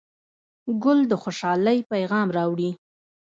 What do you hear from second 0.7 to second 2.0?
ګل د خوشحالۍ